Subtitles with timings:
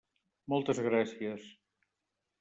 [0.53, 1.45] Moltes gràcies.